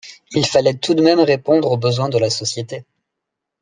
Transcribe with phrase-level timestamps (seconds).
[0.31, 2.85] Il fallait tout de même répondre aux besoins de la société.